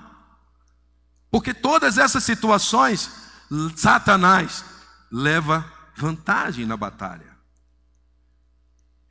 [1.31, 3.09] Porque todas essas situações,
[3.75, 4.63] Satanás
[5.11, 7.34] leva vantagem na batalha.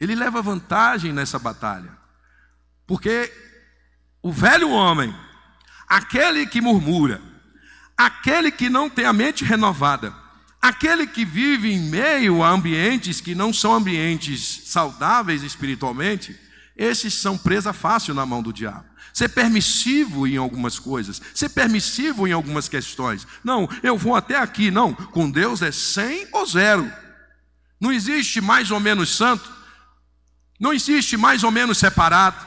[0.05, 1.91] Ele leva vantagem nessa batalha.
[2.87, 3.33] Porque
[4.23, 5.15] o velho homem,
[5.89, 7.21] aquele que murmura,
[7.97, 10.13] Aquele que não tem a mente renovada,
[10.61, 16.37] aquele que vive em meio a ambientes que não são ambientes saudáveis espiritualmente,
[16.77, 18.85] esses são presa fácil na mão do diabo.
[19.13, 23.25] Ser permissivo em algumas coisas, ser permissivo em algumas questões.
[23.45, 24.73] Não, eu vou até aqui.
[24.73, 26.93] Não, com Deus é 100 ou zero.
[27.81, 29.53] Não existe mais ou menos santo,
[30.65, 32.43] não existe mais ou menos separado.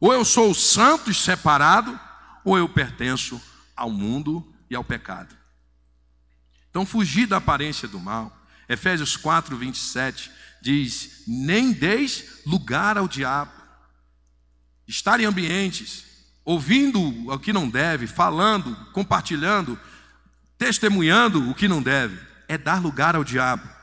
[0.00, 1.98] Ou eu sou santo e separado,
[2.44, 3.40] ou eu pertenço
[3.76, 5.32] ao mundo e ao pecado.
[6.68, 8.36] Então, fugir da aparência do mal.
[8.68, 13.52] Efésios 4, 27 diz: Nem deis lugar ao diabo.
[14.88, 16.04] Estar em ambientes,
[16.44, 17.00] ouvindo
[17.32, 19.78] o que não deve, falando, compartilhando,
[20.58, 23.75] testemunhando o que não deve, é dar lugar ao diabo.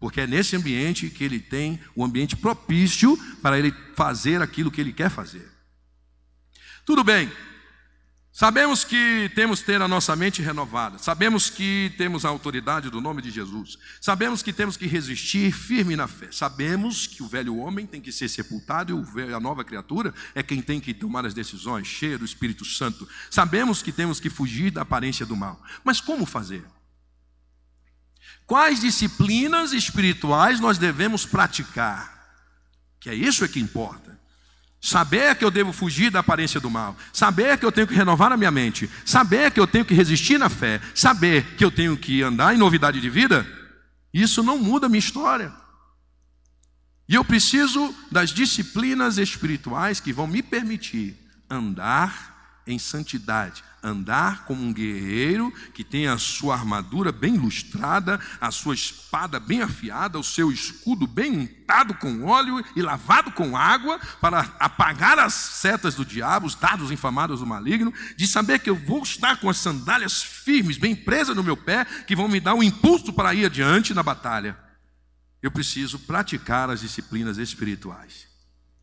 [0.00, 4.70] Porque é nesse ambiente que ele tem o um ambiente propício para ele fazer aquilo
[4.70, 5.46] que ele quer fazer.
[6.84, 7.30] Tudo bem,
[8.32, 13.00] Sabemos que temos que ter a nossa mente renovada, sabemos que temos a autoridade do
[13.00, 17.58] nome de Jesus, sabemos que temos que resistir firme na fé, sabemos que o velho
[17.58, 21.34] homem tem que ser sepultado e a nova criatura é quem tem que tomar as
[21.34, 23.06] decisões, cheiro do Espírito Santo.
[23.28, 26.64] Sabemos que temos que fugir da aparência do mal, mas como fazer?
[28.50, 32.34] Quais disciplinas espirituais nós devemos praticar?
[32.98, 34.18] Que é isso é que importa.
[34.80, 38.32] Saber que eu devo fugir da aparência do mal, saber que eu tenho que renovar
[38.32, 41.96] a minha mente, saber que eu tenho que resistir na fé, saber que eu tenho
[41.96, 43.46] que andar em novidade de vida,
[44.12, 45.52] isso não muda a minha história.
[47.08, 51.16] E eu preciso das disciplinas espirituais que vão me permitir
[51.48, 52.29] andar
[52.70, 58.74] em santidade, andar como um guerreiro que tem a sua armadura bem lustrada, a sua
[58.74, 64.40] espada bem afiada, o seu escudo bem untado com óleo e lavado com água para
[64.58, 69.02] apagar as setas do diabo, os dados infamados do maligno, de saber que eu vou
[69.02, 72.62] estar com as sandálias firmes, bem presas no meu pé, que vão me dar um
[72.62, 74.58] impulso para ir adiante na batalha.
[75.42, 78.28] Eu preciso praticar as disciplinas espirituais.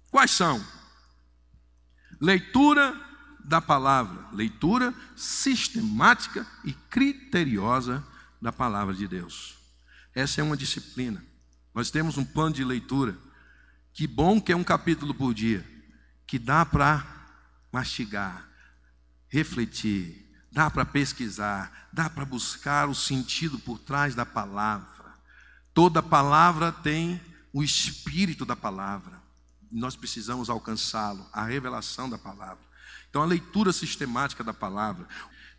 [0.09, 0.63] Quais são?
[2.19, 3.06] Leitura
[3.47, 8.05] da palavra, leitura sistemática e criteriosa
[8.41, 9.55] da palavra de Deus.
[10.13, 11.23] Essa é uma disciplina.
[11.73, 13.17] Nós temos um plano de leitura.
[13.93, 15.65] Que bom que é um capítulo por dia,
[16.27, 17.05] que dá para
[17.71, 18.45] mastigar,
[19.29, 25.13] refletir, dá para pesquisar, dá para buscar o sentido por trás da palavra.
[25.73, 27.21] Toda palavra tem
[27.53, 29.21] o espírito da palavra.
[29.71, 32.66] Nós precisamos alcançá-lo, a revelação da palavra.
[33.09, 35.07] Então, a leitura sistemática da palavra.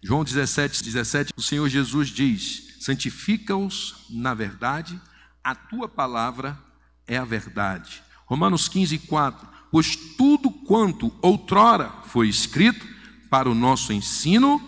[0.03, 5.01] João 17, 17, o Senhor Jesus diz: santifica-os na verdade,
[5.43, 6.59] a tua palavra
[7.07, 8.03] é a verdade.
[8.27, 12.87] Romanos 15, 4, pois tudo quanto outrora foi escrito
[13.31, 14.61] para o nosso ensino,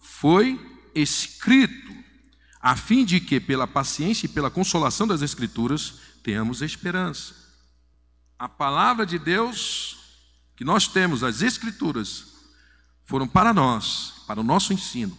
[0.00, 0.58] foi
[0.94, 1.92] escrito,
[2.60, 7.34] a fim de que, pela paciência e pela consolação das Escrituras, tenhamos esperança.
[8.38, 9.97] A palavra de Deus
[10.58, 12.34] que nós temos, as Escrituras,
[13.04, 15.16] foram para nós, para o nosso ensino,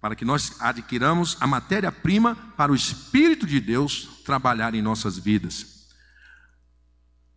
[0.00, 5.86] para que nós adquiramos a matéria-prima para o Espírito de Deus trabalhar em nossas vidas.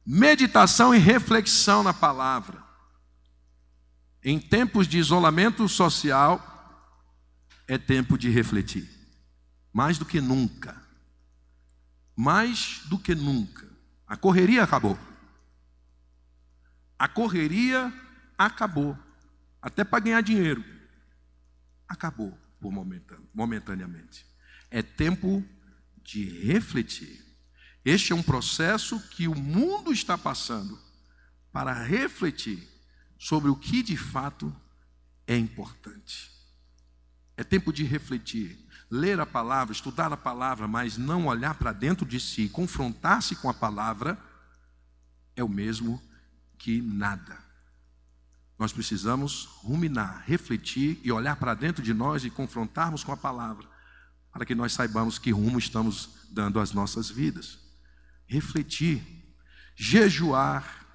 [0.03, 2.63] Meditação e reflexão na palavra.
[4.23, 6.41] Em tempos de isolamento social,
[7.67, 8.89] é tempo de refletir.
[9.71, 10.75] Mais do que nunca.
[12.15, 13.69] Mais do que nunca.
[14.07, 14.97] A correria acabou.
[16.97, 17.93] A correria
[18.37, 18.97] acabou
[19.61, 20.63] até para ganhar dinheiro.
[21.87, 22.71] Acabou por
[23.33, 24.25] momentaneamente.
[24.71, 25.43] É tempo
[26.03, 27.23] de refletir.
[27.83, 30.79] Este é um processo que o mundo está passando
[31.51, 32.67] para refletir
[33.17, 34.55] sobre o que de fato
[35.27, 36.31] é importante.
[37.37, 38.57] É tempo de refletir,
[38.89, 43.49] ler a palavra, estudar a palavra, mas não olhar para dentro de si, confrontar-se com
[43.49, 44.17] a palavra,
[45.35, 46.01] é o mesmo
[46.57, 47.37] que nada.
[48.57, 53.67] Nós precisamos ruminar, refletir e olhar para dentro de nós e confrontarmos com a palavra,
[54.31, 57.59] para que nós saibamos que rumo estamos dando às nossas vidas.
[58.27, 59.03] Refletir,
[59.75, 60.85] jejuar,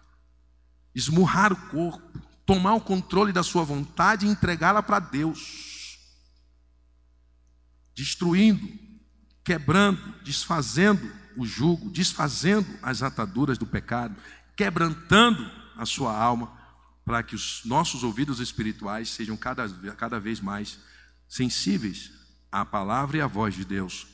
[0.95, 5.99] esmurrar o corpo, tomar o controle da sua vontade e entregá-la para Deus,
[7.95, 8.67] destruindo,
[9.45, 14.17] quebrando, desfazendo o jugo, desfazendo as ataduras do pecado,
[14.61, 16.53] quebrantando a sua alma
[17.03, 20.79] para que os nossos ouvidos espirituais sejam cada, cada vez mais
[21.27, 22.13] sensíveis
[22.53, 24.07] à palavra e à voz de Deus.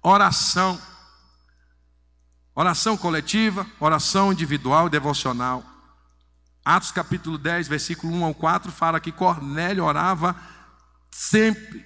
[0.00, 0.80] Oração.
[2.54, 5.64] Oração coletiva, oração individual e devocional.
[6.64, 10.40] Atos capítulo 10, versículo 1 ao 4 fala que Cornélio orava
[11.10, 11.84] sempre,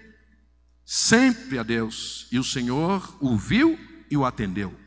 [0.84, 2.28] sempre a Deus.
[2.30, 3.78] E o Senhor o viu
[4.10, 4.83] e o atendeu.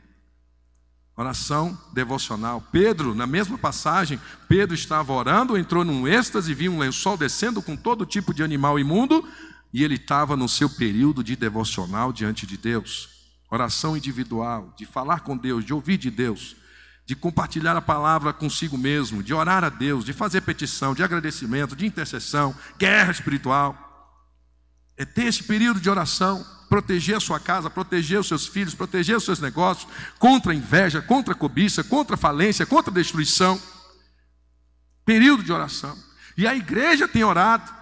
[1.18, 2.62] Oração devocional.
[2.72, 7.76] Pedro, na mesma passagem, Pedro estava orando, entrou num êxtase, viu um lençol descendo com
[7.76, 9.28] todo tipo de animal imundo,
[9.74, 13.10] e ele estava no seu período de devocional diante de Deus.
[13.50, 16.56] Oração individual, de falar com Deus, de ouvir de Deus,
[17.04, 21.76] de compartilhar a palavra consigo mesmo, de orar a Deus, de fazer petição, de agradecimento,
[21.76, 23.87] de intercessão, guerra espiritual.
[24.98, 29.16] É ter esse período de oração proteger a sua casa, proteger os seus filhos, proteger
[29.16, 29.88] os seus negócios
[30.20, 33.62] contra inveja, contra cobiça, contra falência, contra destruição.
[35.06, 35.98] Período de oração.
[36.36, 37.78] E a igreja tem orado.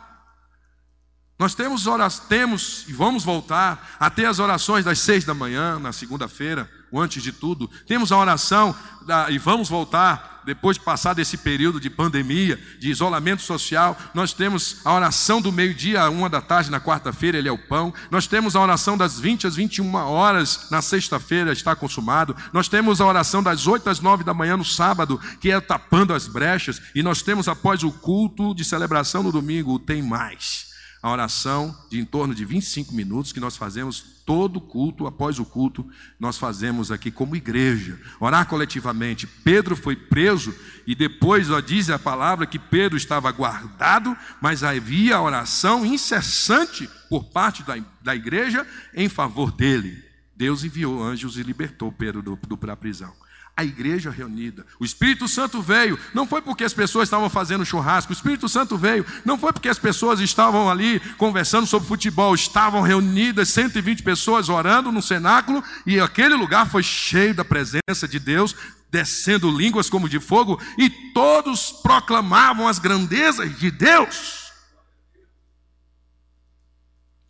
[1.38, 5.78] Nós temos, horas, temos e vamos voltar a ter as orações das seis da manhã,
[5.78, 7.70] na segunda-feira, antes de tudo.
[7.88, 8.76] Temos a oração
[9.06, 14.32] da, e vamos voltar depois de passar desse período de pandemia, de isolamento social, nós
[14.32, 17.94] temos a oração do meio-dia uma da tarde na quarta-feira, ele é o pão.
[18.12, 22.36] Nós temos a oração das 20 às 21 horas na sexta-feira, está consumado.
[22.54, 26.14] Nós temos a oração das 8 às 9 da manhã no sábado, que é tapando
[26.14, 26.80] as brechas.
[26.94, 31.78] E nós temos após o culto de celebração no domingo, o tem mais a oração
[31.88, 35.88] de em torno de 25 minutos que nós fazemos todo culto, após o culto,
[36.20, 39.28] nós fazemos aqui como igreja, orar coletivamente.
[39.28, 40.54] Pedro foi preso
[40.88, 47.26] e depois ó, diz a palavra que Pedro estava guardado, mas havia oração incessante por
[47.26, 48.66] parte da, da igreja
[48.96, 50.04] em favor dele.
[50.36, 53.14] Deus enviou anjos e libertou Pedro do, do, da prisão
[53.58, 54.66] a igreja reunida.
[54.80, 58.78] O Espírito Santo veio, não foi porque as pessoas estavam fazendo churrasco, o Espírito Santo
[58.78, 64.50] veio, não foi porque as pessoas estavam ali conversando sobre futebol, estavam reunidas 120 pessoas
[64.50, 68.54] orando no cenáculo e aquele lugar foi cheio da presença de Deus,
[68.92, 74.52] descendo línguas como de fogo e todos proclamavam as grandezas de Deus.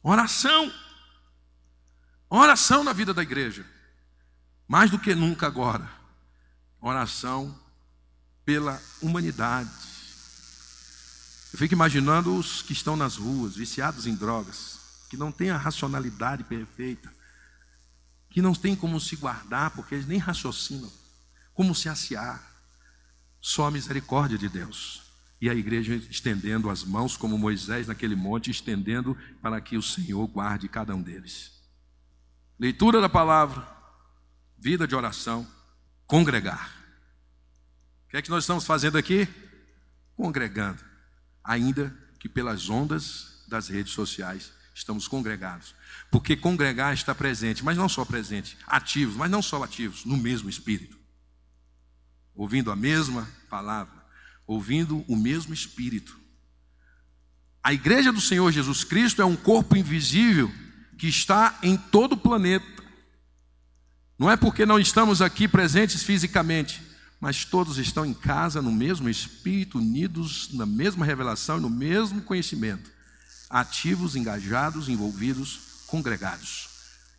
[0.01, 0.71] Oração.
[2.27, 3.63] Oração na vida da igreja.
[4.67, 5.94] Mais do que nunca agora
[6.89, 7.57] oração
[8.45, 9.71] pela humanidade.
[11.51, 14.79] Eu fico imaginando os que estão nas ruas, viciados em drogas,
[15.09, 17.11] que não têm a racionalidade perfeita,
[18.29, 20.91] que não têm como se guardar, porque eles nem raciocinam,
[21.55, 22.53] como se aciar.
[23.41, 25.01] Só a misericórdia de Deus.
[25.41, 30.27] E a igreja estendendo as mãos, como Moisés naquele monte, estendendo para que o Senhor
[30.27, 31.51] guarde cada um deles.
[32.59, 33.67] Leitura da palavra,
[34.57, 35.47] vida de oração,
[36.07, 36.71] congregar.
[38.05, 39.27] O que é que nós estamos fazendo aqui?
[40.15, 40.83] Congregando,
[41.43, 45.73] ainda que pelas ondas das redes sociais estamos congregados.
[46.11, 50.49] Porque congregar está presente, mas não só presente, ativos, mas não só ativos, no mesmo
[50.49, 50.97] espírito.
[52.33, 54.05] Ouvindo a mesma palavra,
[54.45, 56.19] ouvindo o mesmo espírito.
[57.63, 60.51] A igreja do Senhor Jesus Cristo é um corpo invisível
[60.97, 62.84] que está em todo o planeta.
[64.17, 66.81] Não é porque não estamos aqui presentes fisicamente,
[67.19, 72.21] mas todos estão em casa no mesmo espírito, unidos na mesma revelação e no mesmo
[72.21, 72.89] conhecimento,
[73.49, 76.69] ativos, engajados, envolvidos, congregados.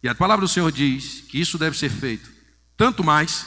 [0.03, 2.31] E a palavra do Senhor diz que isso deve ser feito
[2.77, 3.47] tanto mais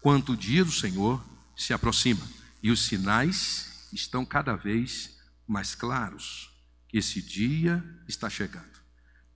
[0.00, 1.22] quanto o dia do Senhor
[1.56, 2.26] se aproxima
[2.62, 6.50] e os sinais estão cada vez mais claros
[6.88, 8.80] que esse dia está chegando.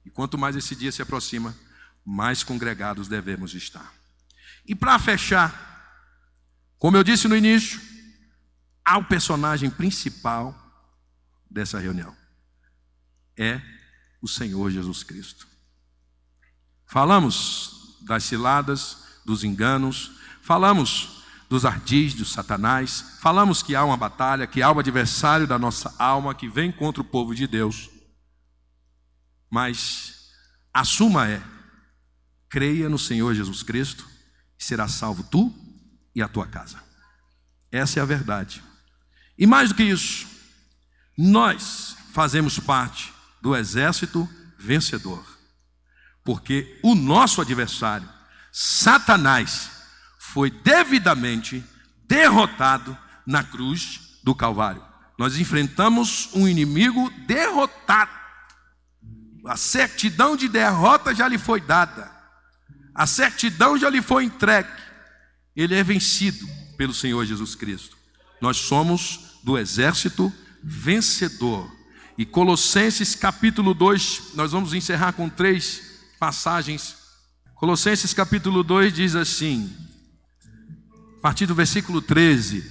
[0.05, 1.55] E quanto mais esse dia se aproxima,
[2.05, 3.93] mais congregados devemos estar.
[4.67, 5.65] E para fechar,
[6.79, 7.81] como eu disse no início,
[8.85, 10.55] há o personagem principal
[11.51, 12.15] dessa reunião.
[13.37, 13.61] É
[14.21, 15.47] o Senhor Jesus Cristo.
[16.87, 24.47] Falamos das ciladas, dos enganos, falamos dos ardis, do Satanás, falamos que há uma batalha,
[24.47, 27.89] que há um adversário da nossa alma que vem contra o povo de Deus.
[29.51, 30.31] Mas
[30.73, 31.43] a suma é:
[32.55, 34.07] creia no Senhor Jesus Cristo
[34.57, 35.53] e será salvo tu
[36.15, 36.81] e a tua casa.
[37.73, 38.63] Essa é a verdade.
[39.37, 40.25] E mais do que isso,
[41.19, 45.27] nós fazemos parte do exército vencedor.
[46.23, 48.09] Porque o nosso adversário,
[48.53, 49.71] Satanás,
[50.21, 51.65] foi devidamente
[52.07, 52.97] derrotado
[53.27, 54.85] na cruz do Calvário.
[55.19, 58.13] Nós enfrentamos um inimigo derrotado.
[59.45, 62.14] A certidão de derrota já lhe foi dada.
[62.95, 64.85] A certidão já lhe foi entregue
[65.57, 67.97] ele é vencido pelo Senhor Jesus Cristo.
[68.41, 70.33] Nós somos do exército
[70.63, 71.71] vencedor.
[72.19, 76.97] E Colossenses capítulo 2, nós vamos encerrar com três passagens.
[77.55, 79.73] Colossenses capítulo 2 diz assim,
[81.19, 82.65] a partir do versículo 13: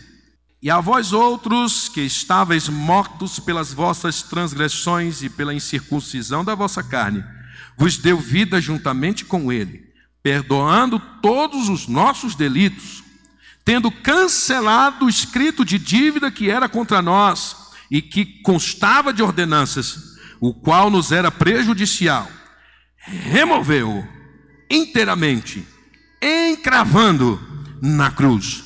[0.61, 6.83] E a vós outros que estáveis mortos pelas vossas transgressões e pela incircuncisão da vossa
[6.83, 7.23] carne,
[7.77, 9.92] vos deu vida juntamente com ele,
[10.23, 13.03] perdoando todos os nossos delitos,
[13.65, 17.57] tendo cancelado o escrito de dívida que era contra nós
[17.91, 22.29] e que constava de ordenanças, o qual nos era prejudicial,
[22.95, 24.07] removeu
[24.71, 25.67] inteiramente,
[26.21, 27.39] encravando
[27.81, 28.63] na cruz.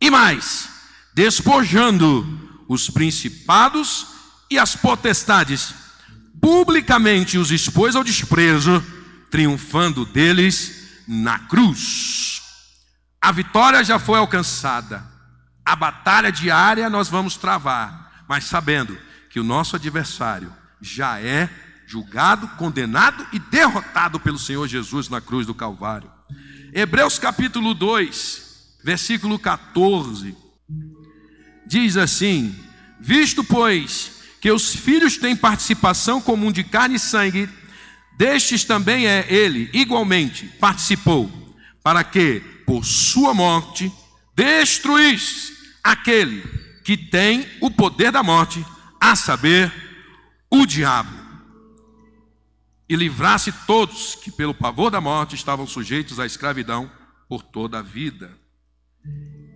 [0.00, 0.68] E mais,
[1.14, 2.26] despojando
[2.68, 4.06] os principados
[4.50, 5.72] e as potestades,
[6.40, 8.84] publicamente os expôs ao desprezo,
[9.30, 10.79] triunfando deles
[11.12, 12.40] na cruz.
[13.20, 15.04] A vitória já foi alcançada,
[15.64, 18.96] a batalha diária nós vamos travar, mas sabendo
[19.28, 21.50] que o nosso adversário já é
[21.84, 26.08] julgado, condenado e derrotado pelo Senhor Jesus na cruz do Calvário.
[26.72, 30.36] Hebreus capítulo 2, versículo 14
[31.66, 32.54] diz assim:
[33.00, 37.48] Visto, pois, que os filhos têm participação comum de carne e sangue,
[38.20, 41.30] destes também é ele, igualmente, participou,
[41.82, 43.90] para que, por sua morte,
[44.36, 46.42] destruísse aquele
[46.84, 48.62] que tem o poder da morte,
[49.00, 49.72] a saber,
[50.50, 51.18] o diabo,
[52.86, 56.92] e livrasse todos que, pelo pavor da morte, estavam sujeitos à escravidão
[57.26, 58.36] por toda a vida.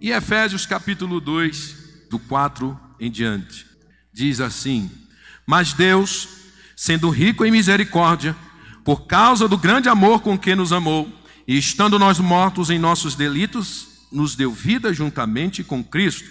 [0.00, 3.66] E Efésios capítulo 2, do 4 em diante.
[4.10, 4.90] Diz assim:
[5.46, 6.28] Mas Deus,
[6.74, 8.34] sendo rico em misericórdia,
[8.84, 11.08] por causa do grande amor com que nos amou,
[11.46, 16.28] e estando nós mortos em nossos delitos, nos deu vida juntamente com Cristo.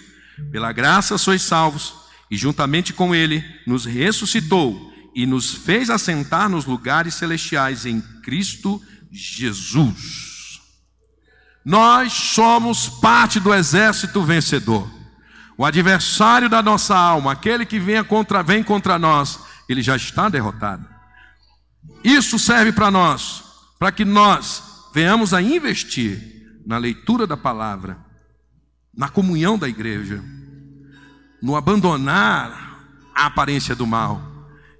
[0.50, 1.94] Pela graça sois salvos,
[2.30, 8.82] e juntamente com Ele nos ressuscitou e nos fez assentar nos lugares celestiais em Cristo
[9.12, 10.60] Jesus.
[11.64, 14.90] Nós somos parte do exército vencedor.
[15.56, 19.38] O adversário da nossa alma, aquele que vem contra, vem contra nós,
[19.68, 20.93] ele já está derrotado.
[22.02, 23.42] Isso serve para nós,
[23.78, 24.62] para que nós
[24.92, 27.98] venhamos a investir na leitura da palavra,
[28.96, 30.22] na comunhão da igreja,
[31.42, 32.80] no abandonar
[33.14, 34.32] a aparência do mal,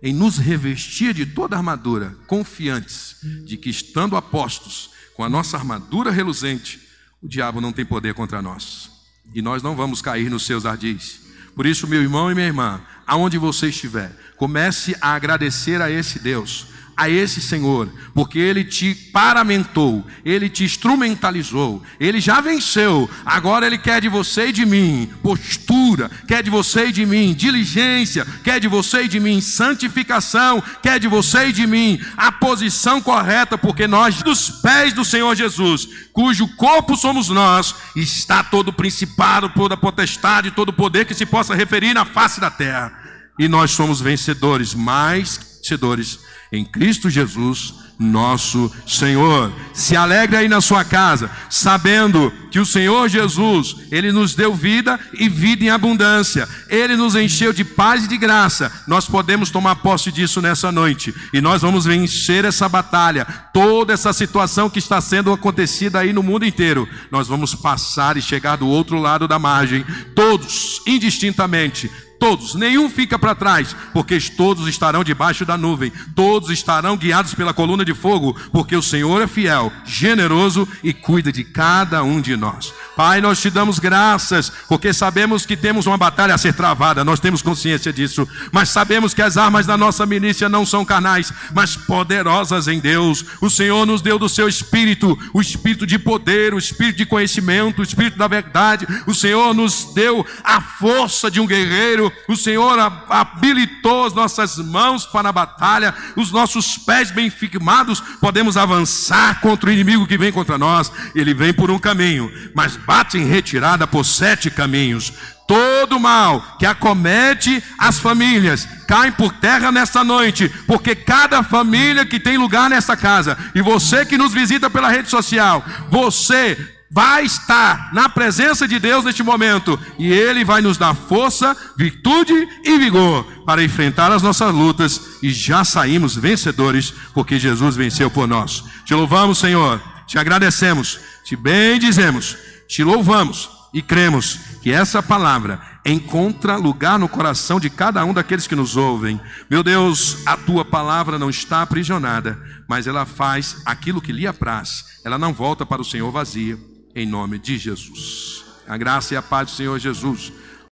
[0.02, 5.56] em nos revestir de toda a armadura, confiantes de que, estando apostos com a nossa
[5.56, 6.80] armadura reluzente,
[7.22, 8.90] o diabo não tem poder contra nós
[9.34, 11.20] e nós não vamos cair nos seus ardis.
[11.54, 16.18] Por isso, meu irmão e minha irmã, aonde você estiver, comece a agradecer a esse
[16.18, 16.66] Deus
[16.96, 23.78] a esse Senhor, porque Ele te paramentou, Ele te instrumentalizou, Ele já venceu, agora Ele
[23.78, 28.60] quer de você e de mim postura, quer de você e de mim diligência, quer
[28.60, 33.58] de você e de mim santificação, quer de você e de mim a posição correta,
[33.58, 39.76] porque nós, dos pés do Senhor Jesus, cujo corpo somos nós, está todo principado, toda
[39.76, 42.92] potestade, todo poder que se possa referir na face da terra,
[43.38, 46.20] e nós somos vencedores, mais vencedores
[46.54, 49.52] em Cristo Jesus, nosso Senhor.
[49.72, 54.98] Se alegre aí na sua casa, sabendo que o Senhor Jesus, Ele nos deu vida
[55.18, 56.48] e vida em abundância.
[56.68, 58.70] Ele nos encheu de paz e de graça.
[58.86, 61.14] Nós podemos tomar posse disso nessa noite.
[61.32, 66.22] E nós vamos vencer essa batalha, toda essa situação que está sendo acontecida aí no
[66.22, 66.88] mundo inteiro.
[67.10, 69.84] Nós vamos passar e chegar do outro lado da margem,
[70.14, 71.90] todos, indistintamente,
[72.24, 77.52] todos, nenhum fica para trás, porque todos estarão debaixo da nuvem, todos estarão guiados pela
[77.52, 82.34] coluna de fogo, porque o Senhor é fiel, generoso e cuida de cada um de
[82.34, 82.72] nós.
[82.96, 87.18] Pai, nós te damos graças, porque sabemos que temos uma batalha a ser travada, nós
[87.18, 91.76] temos consciência disso, mas sabemos que as armas da nossa milícia não são carnais, mas
[91.76, 93.24] poderosas em Deus.
[93.40, 97.80] O Senhor nos deu do seu espírito, o espírito de poder, o espírito de conhecimento,
[97.80, 98.86] o espírito da verdade.
[99.06, 102.78] O Senhor nos deu a força de um guerreiro, o Senhor
[103.08, 109.70] habilitou as nossas mãos para a batalha, os nossos pés bem firmados, podemos avançar contra
[109.70, 110.92] o inimigo que vem contra nós.
[111.14, 115.12] Ele vem por um caminho, mas bate em retirada por sete caminhos.
[115.46, 122.18] Todo mal que acomete as famílias cai por terra nesta noite, porque cada família que
[122.18, 127.92] tem lugar nesta casa, e você que nos visita pela rede social, você vai estar
[127.92, 132.32] na presença de Deus neste momento e Ele vai nos dar força, virtude
[132.62, 138.28] e vigor para enfrentar as nossas lutas e já saímos vencedores porque Jesus venceu por
[138.28, 138.62] nós.
[138.84, 142.36] Te louvamos, Senhor, te agradecemos, te bendizemos,
[142.66, 148.46] te louvamos e cremos que essa palavra encontra lugar no coração de cada um daqueles
[148.46, 149.20] que nos ouvem.
[149.50, 155.00] Meu Deus, a tua palavra não está aprisionada, mas ela faz aquilo que lhe apraz.
[155.04, 156.58] Ela não volta para o Senhor vazia
[156.94, 158.44] em nome de Jesus.
[158.66, 160.32] A graça e a paz do Senhor Jesus